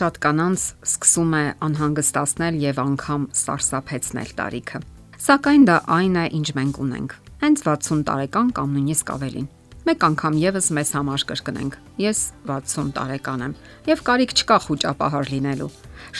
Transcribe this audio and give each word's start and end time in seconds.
շատ 0.00 0.16
կանանց 0.24 0.62
սկսում 0.86 1.32
է 1.36 1.44
անհանգստացնել 1.66 2.54
եւ 2.62 2.78
անգամ 2.80 3.24
սարսափեցնել 3.36 4.30
տարիքը։ 4.38 4.78
Սակայն 5.20 5.64
դա 5.68 5.74
այն 5.96 6.14
է, 6.16 6.22
ինչ 6.38 6.48
մենք 6.56 6.78
ունենք։ 6.80 7.16
Հենց 7.42 7.64
60 7.66 8.04
տարեկան 8.08 8.52
կամ 8.56 8.70
նույնիսկ 8.76 9.12
ավելին։ 9.14 9.48
Մեկ 9.90 10.06
անգամ 10.08 10.38
եւս 10.40 10.66
մեզ 10.76 10.92
համար 10.96 11.24
կրկնենք։ 11.28 11.76
Ես 12.00 12.18
60 12.48 12.94
տարեկան 12.96 13.44
եմ 13.46 13.54
եւ 13.90 14.02
կարիք 14.08 14.34
չկա 14.40 14.58
խոճապահար 14.66 15.30
լինելու։ 15.34 15.68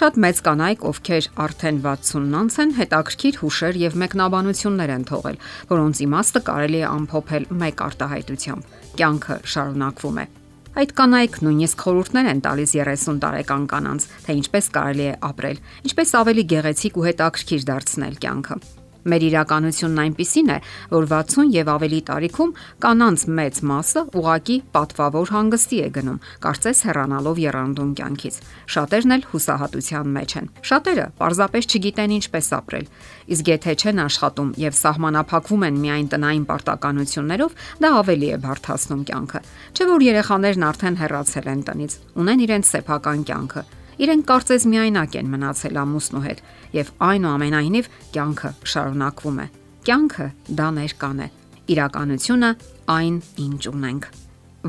Շատ 0.01 0.19
մեծ 0.25 0.43
կանայք, 0.49 0.85
ովքեր 0.91 1.31
արդեն 1.45 1.81
60-ն 1.87 2.37
անց 2.41 2.59
են, 2.65 2.75
հետաքրքիր 2.81 3.41
հուշեր 3.45 3.81
եւ 3.85 3.97
մեկնաբանություններ 4.05 4.93
են 4.97 5.07
թողել, 5.13 5.41
որոնց 5.73 6.05
իմաստը 6.09 6.45
կարելի 6.51 6.83
է 6.85 6.91
ամփոփել 6.91 7.49
մեկ 7.65 7.87
արտահայտությամբ. 7.89 8.77
կյանքը 9.01 9.41
շարունակվում 9.55 10.21
է։ 10.25 10.40
Այդ 10.79 10.93
կանայք 10.95 11.37
նույնիսկ 11.43 11.81
խորհուրդներ 11.83 12.29
են 12.31 12.43
տալիս 12.47 12.75
30 12.79 13.17
տարեկան 13.25 13.65
կանանց, 13.73 14.05
թե 14.27 14.37
ինչպես 14.39 14.71
կարելի 14.77 15.09
է 15.11 15.15
ապրել, 15.31 15.63
ինչպես 15.91 16.13
ավելի 16.21 16.45
գեղեցիկ 16.55 17.01
ու 17.01 17.09
հետաքրքիր 17.11 17.67
դարձնել 17.75 18.21
կյանքը։ 18.23 18.63
Մեր 19.09 19.25
իրականությունն 19.31 20.01
այնպիսին 20.05 20.51
է, 20.51 20.59
որ 20.91 21.07
60 21.13 21.55
եւ 21.55 21.71
ավելի 21.75 22.01
տարիքում 22.11 22.51
կանանց 22.85 23.25
մեծ 23.41 23.61
մասը 23.71 24.03
ուղակի 24.21 24.57
պատվավոր 24.77 25.33
հանգստի 25.35 25.79
է 25.81 25.89
գնում, 25.97 26.19
կարծես 26.45 26.83
հեռանալով 26.91 27.41
երանդուն 27.45 27.93
կյանքից։ 28.01 28.37
Շատերն 28.75 29.15
էլ 29.17 29.25
հուսահատության 29.31 30.13
մեջ 30.21 30.37
են։ 30.41 30.51
Շատերը 30.71 31.07
պարզապես 31.21 31.71
չգիտեն 31.71 32.15
ինչպես 32.21 32.53
ապրել։ 32.61 32.87
Իսկ 33.31 33.51
եթե 33.51 33.75
չեն 33.81 34.05
աշխատում 34.05 34.55
եւ 34.61 34.79
սահմանափակվում 34.81 35.67
են 35.71 35.81
միայն 35.81 36.09
տնային 36.15 36.47
պարտականություններով, 36.51 37.59
դա 37.81 37.91
ավելի 38.01 38.31
է 38.31 38.39
բարթացնում 38.45 39.05
կյանքը։ 39.11 39.45
Չէ 39.71 39.91
որ 39.91 40.07
երեխաներն 40.11 40.71
արդեն 40.71 41.01
հեռացել 41.01 41.53
են 41.55 41.67
տնից, 41.71 42.01
ունեն 42.21 42.49
իրենց 42.51 42.75
սեփական 42.75 43.29
կյանքը 43.31 43.69
Իրենք 44.01 44.25
կարծես 44.31 44.65
միայնակ 44.73 45.17
են 45.21 45.27
մնացել 45.29 45.79
ամուսնու 45.81 46.21
հետ 46.25 46.39
եւ 46.73 46.91
այնուամենայնիվ 47.05 47.89
կյանքը 48.15 48.51
շարունակվում 48.73 49.41
է։ 49.45 49.47
Կյանքը 49.85 50.29
դա 50.61 50.69
ներկան 50.81 51.21
է։ 51.21 51.29
Իրականությունը 51.75 52.51
այն, 52.97 53.19
ինչ 53.45 53.63
ունենք։ 53.71 54.09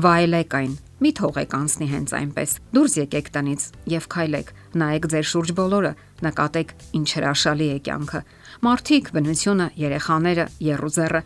Վայելեք 0.04 0.56
այն։ 0.58 0.74
Մի 1.02 1.10
թողեք 1.18 1.54
անցնի 1.58 1.86
հենց 1.92 2.12
այնպես։ 2.18 2.52
Դուրս 2.76 2.92
եկեք 3.00 3.30
տնից 3.34 3.64
եւ 3.92 4.04
քայլեք։ 4.12 4.52
Նայեք 4.82 5.08
ձեր 5.12 5.26
շուրջ 5.32 5.50
բոլորը, 5.58 5.92
նկատեք 6.22 6.74
ինչ 7.00 7.08
հրաշալի 7.16 7.68
է 7.72 7.78
կյանքը։ 7.88 8.20
Մարդիկ, 8.62 9.10
բնությունը, 9.16 9.66
երեխաները, 9.82 10.46
երուզերը 10.68 11.22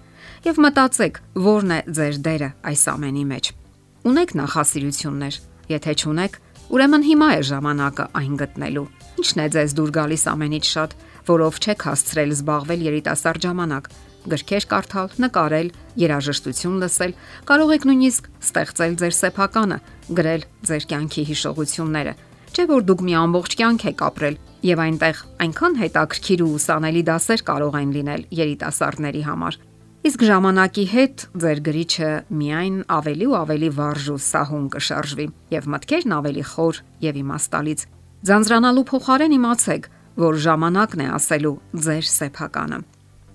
եւ 0.46 0.58
մտածեք, 0.62 1.20
որն 1.46 1.74
է 1.76 1.78
ձեր 1.98 2.18
դերը 2.26 2.50
այս 2.70 2.82
ամենի 2.96 3.24
մեջ։ 3.34 3.52
Ունեք 4.06 4.34
նախասիրություններ։ 4.40 5.38
Եթե 5.66 5.92
չունեք, 6.00 6.34
Ուրեմն 6.66 7.04
հիմա 7.06 7.26
է 7.36 7.42
ժամանակը 7.46 8.04
այն 8.18 8.38
գտնելու։ 8.40 8.86
Ինչն 9.22 9.42
է 9.42 9.46
ձեզ 9.54 9.74
դուր 9.78 9.90
գալիս 9.96 10.24
ամենից 10.32 10.70
շատ, 10.74 10.94
որով 11.28 11.58
չեք 11.62 11.84
հասցրել 11.86 12.32
զբաղվել 12.36 12.80
երիտասարդ 12.86 13.46
ժամանակ։ 13.46 13.86
Գրքեր 14.26 14.64
կարդալ, 14.72 15.12
նկարել, 15.22 15.68
երաժշտություն 16.02 16.80
լսել, 16.82 17.12
կարող 17.46 17.70
եք 17.76 17.86
նույնիսկ 17.86 18.26
ստեղծել 18.42 18.96
ձեր 18.98 19.14
սեփականը, 19.20 19.78
գրել 20.18 20.46
ձեր 20.66 20.86
կյանքի 20.90 21.22
հիշողությունները։ 21.30 22.14
Չէ 22.56 22.64
որ 22.66 22.84
դուք 22.90 23.00
մի 23.06 23.14
ամբողջ 23.22 23.56
կյանք 23.62 23.86
եք 23.86 24.02
ապրել 24.10 24.36
եւ 24.66 24.82
այնտեղ 24.86 25.22
այնքան 25.46 25.74
հետաքրքիր 25.86 26.42
ու 26.42 26.52
ուսանելի 26.56 27.02
դասեր 27.06 27.42
կարող 27.46 27.74
են 27.78 27.90
լինել 27.96 28.22
երիտասարդների 28.42 29.22
համար, 29.26 29.58
Իսկ 30.06 30.22
ժամանակի 30.22 30.82
հետ 30.86 31.22
ձեր 31.42 31.60
գրիչը 31.66 32.08
միայն 32.38 32.74
ավելի 32.94 33.26
ու 33.26 33.32
ավելի 33.40 33.70
վարժ 33.74 34.04
ու 34.12 34.18
սահուն 34.22 34.66
կշարժվի 34.74 35.24
եւ 35.50 35.64
մտքերն 35.72 36.12
ավելի 36.14 36.44
խոր 36.50 36.78
եւ 37.02 37.18
իմաստալից։ 37.22 37.82
Ձանձրանալու 38.30 38.84
փոխարեն 38.90 39.34
իմացեք, 39.36 39.88
որ 40.22 40.38
ժամանակն 40.46 41.02
է 41.02 41.08
ասելու 41.16 41.52
ձեր 41.86 42.06
սեփականը։ 42.12 42.78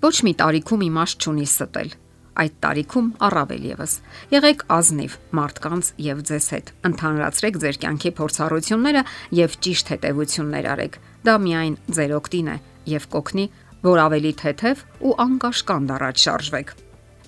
Ոչ 0.06 0.16
մի 0.24 0.32
տարիքում 0.40 0.86
իմաստ 0.88 1.26
չունի 1.26 1.46
ստել։ 1.52 1.92
Այդ 2.32 2.54
տարիքում 2.64 3.08
առավել 3.28 3.64
եւս։ 3.68 3.92
Եղեք 4.32 4.64
ազնիվ 4.72 5.16
մարդկանց 5.36 5.90
եւ 6.08 6.22
ձեզ 6.32 6.46
հետ։ 6.56 6.72
Ընթանրացրեք 6.88 7.58
ձեր 7.62 7.78
կյանքի 7.82 8.12
փորձառությունները 8.22 9.02
եւ 9.42 9.58
ճիշտ 9.66 9.92
հետեւություններ 9.92 10.68
արեք։ 10.72 10.96
Դա 11.28 11.34
միայն 11.44 11.76
ձեր 11.92 12.16
օգտին 12.22 12.48
է 12.48 12.56
եւ 12.96 13.04
կօգնի 13.12 13.44
որ 13.82 14.00
ավելի 14.06 14.32
թեթև 14.38 14.86
ու 15.02 15.12
անկաշկան 15.26 15.86
դառած 15.90 16.24
շարժվեք։ 16.26 16.74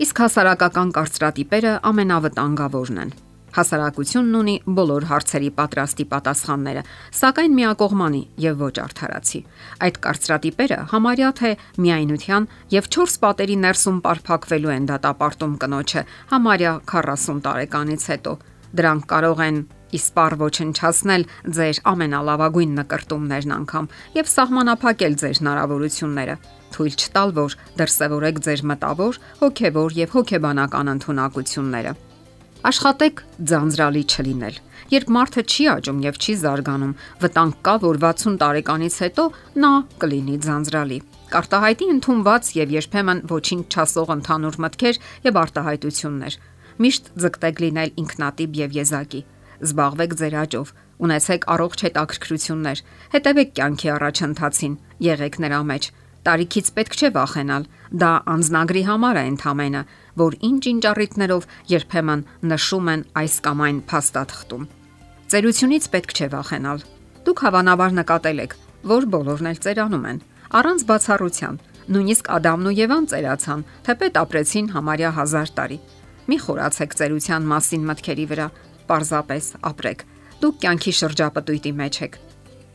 Իսկ 0.04 0.20
հասարակական 0.25 0.91
կարծրատիպերը 0.94 1.72
ամենավտանգավորն 1.91 3.00
են։ 3.04 3.15
Հասարակությունն 3.54 4.37
ունի 4.38 4.54
բոլոր 4.76 5.04
հարցերի 5.06 5.50
պատրաստի 5.59 6.04
պատասխանները, 6.10 6.81
սակայն 7.19 7.53
միակողմանի 7.59 8.22
եւ 8.44 8.64
ոչ 8.64 8.72
արդարացի։ 8.84 9.41
Այդ 9.87 10.00
կարծրատիպերը 10.06 10.78
համարյա 10.91 11.31
թե 11.38 11.53
միայնության 11.84 12.48
եւ 12.75 12.91
4 12.98 13.14
պատերի 13.25 13.56
ներսում 13.66 14.00
ապարփակվելու 14.03 14.75
են 14.75 14.91
դատապարտում 14.91 15.54
կնոջը 15.62 16.04
համարյա 16.34 16.75
40 16.91 17.44
տարեկանից 17.47 18.09
հետո։ 18.14 18.34
Դրանք 18.75 19.06
կարող 19.14 19.44
են 19.47 19.62
իսպար 19.99 20.37
ոչնչացնել 20.44 21.27
ձեր 21.59 21.81
ամենալավագույն 21.94 22.75
նկարտումներն 22.81 23.55
անգամ 23.60 23.88
եւ 24.19 24.31
սահմանափակել 24.34 25.19
ձեր 25.25 25.41
հնարավորությունները 25.44 26.37
թույլ 26.75 26.94
չտալ, 26.99 27.31
որ 27.38 27.55
դրսևորեք 27.78 28.41
ձեր 28.44 28.62
մտավոր, 28.71 29.19
հոգեվոր 29.44 29.97
եւ 30.00 30.15
հոգեբանական 30.15 30.91
ընտունակությունները։ 30.94 31.93
Աշխատեք 32.65 33.21
ձանձրալի 33.50 34.03
չլինել։ 34.09 34.55
Երբ 34.94 35.10
մարդը 35.16 35.43
չի 35.44 35.65
աճում 35.75 35.99
եւ 36.05 36.19
չի 36.25 36.34
զարգանում, 36.44 36.94
վտանգ 37.25 37.59
կա, 37.66 37.75
որ 37.84 37.99
60 38.05 38.38
տարեկանից 38.41 38.97
հետո 39.05 39.25
նա 39.65 39.72
կլինի 40.00 40.38
ձանձրալի։ 40.47 40.99
Կարտահայտի 41.34 41.91
ընդունված 41.94 42.50
եւ 42.61 42.75
երբեմն 42.78 43.22
ոչինչ 43.34 43.65
չասող 43.69 44.15
ընդհանուր 44.16 44.59
մտքեր 44.65 45.00
եւ 45.28 45.41
արտահայտություններ։ 45.44 46.41
Միշտ 46.84 47.15
ձգտեք 47.25 47.65
լինել 47.65 47.94
ինքնատիպ 48.05 48.61
եւ 48.65 48.76
եզակի 48.81 49.21
զբաղվեք 49.65 50.15
ձեր 50.20 50.34
աճով, 50.44 50.72
ունեցեք 51.04 51.47
առողջ 51.54 51.78
հետաքրքրություններ, 51.84 52.78
հետևեք 53.15 53.50
կյանքի 53.59 53.88
առաջընթացին, 53.94 54.75
եղեք 55.04 55.38
նրա 55.44 55.60
մեջ։ 55.70 55.84
Տարիքից 56.25 56.69
պետք 56.75 56.94
չէ 56.97 57.09
վախենալ, 57.15 57.64
դա 58.00 58.10
անznագրի 58.34 58.82
համար 58.88 59.19
է 59.20 59.25
ընդամենը, 59.34 59.82
որ 60.25 60.37
ինչ-ինչ 60.48 60.82
առիթներով 60.91 61.48
երբեմն 61.75 62.22
նշում 62.48 62.88
են 62.94 63.03
այս 63.20 63.34
կամ 63.44 63.59
այն 63.64 63.78
փաստաթղթում։ 63.91 64.64
Ծերությունից 65.34 65.84
պետք 65.93 66.14
չէ 66.14 66.28
վախենալ։ 66.32 66.84
Դուք 67.28 67.44
հավանաբար 67.44 67.93
նկատել 68.00 68.41
եք, 68.44 68.56
որ 68.94 69.06
բոլորն 69.12 69.50
էլ 69.53 69.60
ծերանում 69.64 70.09
են, 70.14 70.19
առանց 70.54 70.81
բացառության։ 70.88 71.60
Նույնիսկ 71.84 72.28
Ադամն 72.34 72.69
ու 72.70 72.75
Եվան 72.78 73.06
ծերացան, 73.12 73.64
թեպետ 73.84 74.19
ապրեցին 74.25 74.69
համարյա 74.72 75.10
1000 75.20 75.50
տարի։ 75.59 75.78
Մի 76.25 76.37
խորացեք 76.44 76.94
ծերության 77.00 77.48
մասին 77.53 77.82
մտքերի 77.91 78.26
վրա, 78.31 78.47
Պարզապես 78.91 79.50
ապրեք։ 79.71 80.05
Դուք 80.45 80.56
կյանքի 80.65 80.93
շրջապտույտի 80.99 81.72
մեջ 81.81 81.99
եք։ 82.05 82.19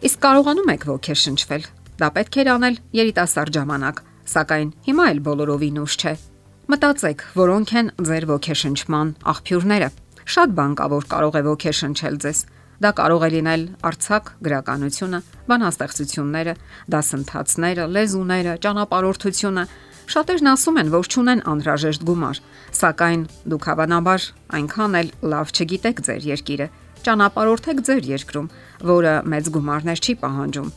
Իսկ 0.09 0.21
կարողանում 0.25 0.71
եք 0.73 0.83
ոգեշնչվել։ 0.89 1.63
Դա 1.99 2.07
պետք 2.15 2.37
է 2.39 2.43
անել 2.53 2.75
երիտասարդ 2.99 3.57
ժամանակ, 3.59 3.97
սակայն 4.33 4.69
հիմա 4.87 5.05
էլ 5.13 5.19
բոլորովին 5.25 5.79
ուշ 5.83 5.95
չէ։ 5.99 6.13
Մտածեք, 6.69 7.25
որոնք 7.33 7.73
են 7.79 7.87
ձեր 8.09 8.25
ոգեշնչման 8.29 9.11
աղբյուրները։ 9.33 9.89
Շատ 10.29 10.51
բան 10.59 10.73
կա, 10.79 10.85
որ 10.93 11.05
կարող 11.09 11.37
է 11.39 11.41
ոգեշնչել 11.49 12.17
ձեզ։ 12.23 12.41
Դա 12.79 12.91
կարող 12.95 13.23
է 13.25 13.29
լինել 13.33 13.63
արցակ 13.89 14.29
գրականությունը, 14.45 15.19
բանաստեղծությունները, 15.49 16.53
դասընթացները, 16.93 17.87
լեզուները, 17.95 18.53
ճանապարհորդությունը, 18.63 19.63
Շատերն 20.09 20.47
ասում 20.49 20.77
են, 20.81 20.87
որ 20.89 21.07
ճունեն 21.13 21.41
անհրաժեշտ 21.51 22.03
գումար, 22.07 22.37
սակայն 22.73 23.23
դուք 23.51 23.65
հավանաբար 23.69 24.23
այնքան 24.57 24.97
էլ 24.99 25.11
լավ 25.33 25.51
չգիտեք 25.53 26.01
ձեր 26.07 26.25
երկիրը։ 26.29 26.67
Ճանապարհորդեք 27.05 27.83
ձեր 27.89 28.09
երկրում, 28.09 28.47
որը 28.89 29.13
մեծ 29.29 29.51
գումարներ 29.53 30.01
չի 30.01 30.15
պահանջում։ 30.23 30.71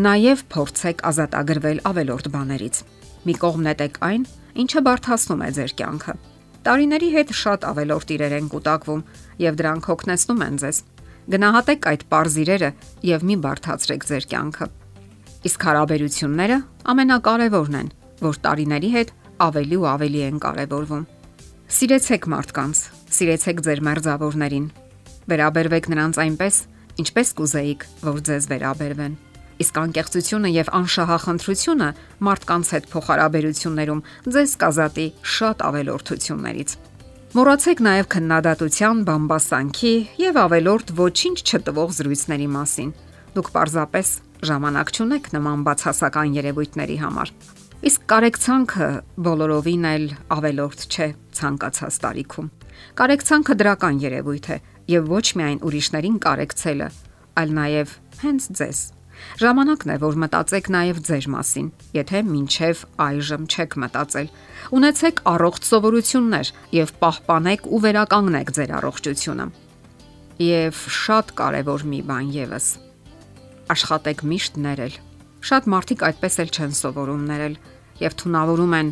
Նաև 0.00 0.44
փորձեք 0.56 1.04
ազատագրվել 1.10 1.82
ավելորդ 1.90 2.32
բաներից։ 2.40 2.80
Մի 3.28 3.34
կողմ 3.44 3.62
նետեք 3.68 4.00
այն, 4.08 4.24
ինչը 4.64 4.80
բարթացնում 4.88 5.44
է 5.44 5.50
ձեր 5.60 5.76
կյանքը։ 5.76 6.16
Տարիների 6.64 7.08
հետ 7.20 7.36
շատ 7.36 7.68
ավելորդ 7.68 8.16
իրեր 8.16 8.34
են 8.40 8.50
կուտակվում 8.56 9.06
եւ 9.44 9.60
դրանք 9.60 9.92
հոգնեցնում 9.92 10.44
են 10.48 10.60
ձեզ։ 10.64 10.82
Գնահատեք 11.30 11.88
այդ 11.92 12.02
parzirերը 12.16 12.74
եւ 13.12 13.28
մի 13.28 13.36
բարթացրեք 13.44 14.08
ձեր 14.08 14.28
կյանքը։ 14.32 14.66
Իսկ 15.50 15.64
հարաբերությունները 15.68 16.60
ամենակարևորն 16.90 17.80
են 17.80 17.90
որ 18.24 18.38
տարիների 18.44 18.90
հետ 18.96 19.14
ավելի 19.40 19.76
ու 19.80 19.88
ավելի 19.94 20.20
են 20.28 20.38
կարևորվում։ 20.44 21.04
Սիրեցեք 21.70 22.28
մարդկանց, 22.34 22.78
սիրեցեք 23.16 23.64
ձեր 23.66 23.80
մերձավորներին։ 23.86 24.66
Վերաբերվեք 25.30 25.84
նրանց 25.94 26.20
այնպես, 26.24 26.56
ինչպես 27.00 27.28
կուզեիք, 27.40 27.84
որ 28.10 28.22
ձեզ 28.28 28.48
վերաբերվեն։ 28.50 29.14
Իսկ 29.60 29.78
անկեղծությունը 29.80 30.50
եւ 30.56 30.70
անշահախնդրությունը 30.80 31.88
մարդկանց 32.26 32.70
հետ 32.74 32.86
փոխհարաբերություններում 32.94 34.00
ձեզ 34.34 34.54
կազատի 34.64 35.06
շատ 35.36 35.64
ավելորդություններից։ 35.68 36.76
Մոռացեք 37.30 37.82
նաև 37.86 38.08
քննադատության, 38.10 39.02
բամբասանքի 39.06 39.94
եւ 40.24 40.40
ավելորդ 40.48 40.92
ոչինչ 40.98 41.38
չտվող 41.46 41.94
զրույցների 42.00 42.50
մասին։ 42.56 42.90
Դուք 43.36 43.54
պարզապես 43.54 44.12
ժամանակ 44.50 44.94
չունեք 44.96 45.32
նման 45.38 45.64
բացասական 45.70 46.36
երևույթների 46.40 46.96
համար։ 47.04 47.34
Իսկ 47.80 48.02
կարեկցանքը 48.12 48.86
բոլորովին 49.24 49.84
էլ 49.88 50.02
ավելորդ 50.34 50.82
չէ 50.84 51.06
ցանկացած 51.38 51.96
տարիքում։ 52.04 52.48
Կարեկցանքը 53.00 53.56
դրական 53.62 54.00
երևույթ 54.02 54.48
է 54.52 54.58
եւ 54.92 55.08
ոչ 55.12 55.22
միայն 55.40 55.62
ուրիշներին 55.64 56.18
կարեկցելը, 56.26 56.88
այլ 57.40 57.54
նաեւ 57.60 57.94
հենց 58.20 58.48
ձեզ։ 58.60 58.82
Ժամանակն 59.40 59.92
է, 59.94 59.96
որ 60.04 60.20
մտածեք 60.24 60.70
նաև 60.76 61.00
ձեր 61.08 61.26
մասին, 61.36 61.72
եթե 61.96 62.22
մինչև 62.28 62.84
այժմ 63.04 63.48
չեք 63.48 63.78
մտածել։ 63.84 64.30
Ունեցեք 64.80 65.24
առողջ 65.32 65.70
սովորություններ 65.70 66.52
եւ 66.76 66.94
պահպանեք 67.00 67.66
ու 67.68 67.82
վերականգնեք 67.84 68.54
ձեր 68.60 68.76
առողջությունը։ 68.80 69.50
Եվ 70.40 70.86
շատ 71.00 71.34
կարևոր 71.40 71.88
մի 71.92 72.00
բան 72.12 72.32
եւս 72.36 72.70
աշխատեք 73.70 74.24
միշտ 74.26 74.58
ներել։ 74.64 74.94
Շատ 75.40 75.68
մարդիկ 75.72 76.02
այդպես 76.10 76.34
էլ 76.44 76.50
չեն 76.52 76.74
սովորում 76.76 77.22
ներել 77.30 77.54
եւ 78.00 78.16
թունավորում 78.20 78.74
են 78.80 78.90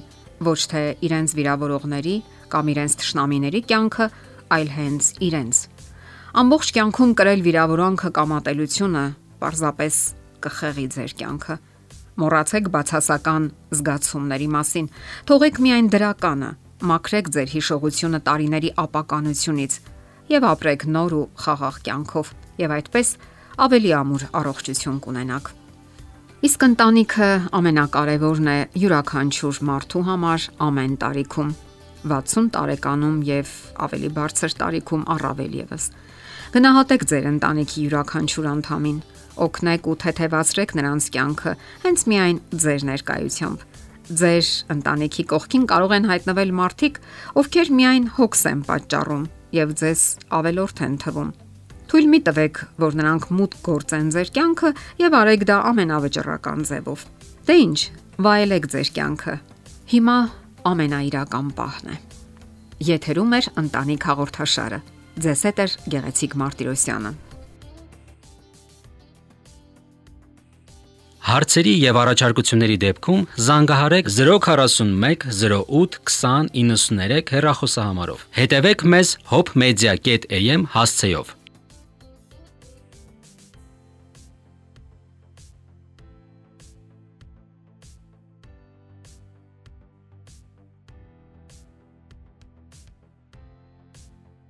ոչ 0.49 0.61
թե 0.73 0.83
իրենց 1.09 1.35
վիրավորողների 1.39 2.15
կամ 2.53 2.71
իրենց 2.73 2.93
ճշնամիների 3.03 3.61
կյանքը, 3.69 4.07
այլ 4.57 4.69
հենց 4.79 5.09
իրենց։ 5.29 5.57
Ամբողջ 6.39 6.71
կյանքում 6.77 7.13
կրել 7.19 7.43
վիրավորանքը 7.49 8.11
կամ 8.19 8.33
ատելությունը 8.39 9.05
պարզապես 9.43 9.97
կխեղի 10.45 10.87
ձեր 10.95 11.15
կյանքը։ 11.19 11.57
Մոռացեք 12.19 12.71
բացասական 12.75 13.45
զգացումների 13.79 14.49
մասին։ 14.55 14.91
Թողեք 15.29 15.61
միայն 15.65 15.91
դրականը, 15.95 16.51
մաքրեք 16.89 17.31
ձեր 17.37 17.55
հիշողությունը 17.59 18.21
տարիների 18.29 18.73
ապականությունից 18.85 19.79
եւ 20.35 20.49
ապրեք 20.53 20.85
նոր 20.99 21.17
ու 21.19 21.29
խաղաղ 21.45 21.81
կյանքով։ 21.89 22.35
Եվ 22.65 22.77
այդպես 22.79 23.15
ավելի 23.69 23.97
ամուր 24.03 24.29
առողջություն 24.43 25.01
կունենաք։ 25.09 25.58
Իսկ 26.39 26.63
ընտանիքը 26.63 27.29
ամենակարևորն 27.59 28.49
է 28.51 28.59
յուրաքանչյուր 28.79 29.57
մարդու 29.69 30.03
համար 30.07 30.45
ամեն 30.63 30.93
տարիքում 31.03 31.49
60 32.13 32.51
տարեկանում 32.55 33.17
եւ 33.27 33.55
ավելի 33.87 34.11
բարձր 34.19 34.55
տարիքում 34.61 35.03
առավել 35.15 35.57
եւս։ 35.59 35.87
Գնահատեք 36.55 37.07
ձեր 37.11 37.27
ընտանիքի 37.33 37.83
յուրաքանչյուր 37.89 38.47
անդամին, 38.53 39.03
օգնեք 39.49 39.91
ու 39.91 39.97
թեթևացրեք 40.05 40.77
նրանց 40.79 41.11
կյանքը 41.19 41.57
հենց 41.89 42.07
միայն 42.15 42.41
ձեր 42.55 42.87
ներկայությամբ։ 42.93 43.67
Ձեր 44.23 44.53
ընտանիքի 44.79 45.27
կողքին 45.35 45.67
կարող 45.75 45.97
են 45.99 46.09
հայտնվել 46.15 46.55
մարդիկ, 46.63 47.03
ովքեր 47.43 47.75
միայն 47.83 48.09
հոգս 48.15 48.47
են 48.55 48.65
պատճառում 48.71 49.29
եւ 49.59 49.77
ձեզ 49.83 50.09
ավելորդ 50.39 50.87
են 50.87 50.99
թվում 51.03 51.37
Թույլ 51.89 52.07
մի 52.13 52.19
տվեք, 52.27 52.59
որ 52.83 52.97
նրանք 53.01 53.27
մուտք 53.33 53.61
գործեն 53.65 54.09
ձեր 54.13 54.31
կյանքը 54.37 54.71
եւ 55.01 55.15
արեք 55.19 55.45
դա 55.49 55.55
ամենավճռական 55.71 56.67
ձևով։ 56.69 57.05
Դե 57.49 57.55
ի՞նչ, 57.65 57.79
վայելեք 58.27 58.67
ձեր 58.75 58.91
կյանքը։ 58.99 59.37
Հիմա 59.93 60.17
ամենաիրական 60.69 61.49
պահն 61.57 61.89
է։ 61.95 61.97
Եթերում 62.89 63.33
է 63.39 63.41
ընտանիք 63.65 64.05
հաղորդաշարը։ 64.11 64.81
Ձեզ 65.25 65.47
հետ 65.49 65.65
է 65.65 65.67
Գեղեցիկ 65.97 66.37
Մարտիրոսյանը։ 66.45 67.15
Հարցերի 71.29 71.73
եւ 71.89 71.97
առաջարկությունների 72.05 72.77
դեպքում 72.85 73.25
զանգահարեք 73.49 74.07
041 74.13 75.27
08 75.41 75.99
20 76.09 76.53
93 76.57 77.35
հեռախոսահամարով։ 77.37 78.23
Հետևեք 78.39 78.87
մեզ 78.95 79.17
hopmedia.am 79.33 80.65
հասցեով։ 80.77 81.38